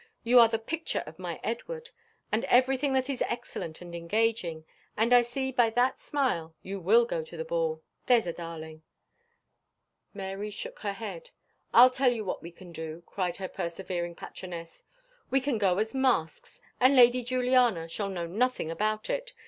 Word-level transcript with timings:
You 0.23 0.39
are 0.39 0.47
the 0.47 0.57
picture 0.57 1.03
of 1.05 1.19
my 1.19 1.39
Edward, 1.43 1.91
and 2.31 2.43
everything 2.45 2.93
that 2.93 3.07
is 3.07 3.21
excellent 3.21 3.81
and 3.81 3.93
engaging; 3.93 4.65
and 4.97 5.13
I 5.13 5.21
see 5.21 5.51
by 5.51 5.69
that 5.69 5.99
smile 5.99 6.55
you 6.63 6.79
will 6.79 7.05
go 7.05 7.23
to 7.23 7.37
the 7.37 7.45
ball 7.45 7.83
there's 8.07 8.25
a 8.25 8.33
darling!" 8.33 8.81
Mary 10.11 10.49
shook 10.49 10.79
her 10.79 10.93
head. 10.93 11.29
"I'll 11.71 11.91
tell 11.91 12.11
you 12.11 12.25
what 12.25 12.41
we 12.41 12.49
can 12.49 12.71
do," 12.71 13.03
cried 13.05 13.37
her 13.37 13.47
persevering 13.47 14.15
patroness; 14.15 14.81
"we 15.29 15.39
can 15.39 15.59
go 15.59 15.77
as 15.77 15.93
masks, 15.93 16.61
and 16.79 16.95
Lady 16.95 17.23
Juliana 17.23 17.87
shall 17.87 18.09
know 18.09 18.25
nothing 18.25 18.71
about 18.71 19.07
it. 19.07 19.33